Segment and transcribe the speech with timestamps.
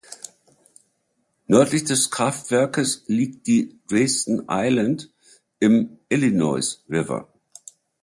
[1.45, 5.13] Nördlich des Kraftwerkes liegt die "Dresden Island"
[5.59, 7.31] im Illinois River.